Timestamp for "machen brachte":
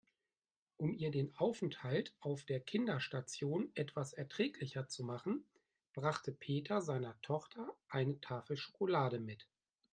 5.03-6.31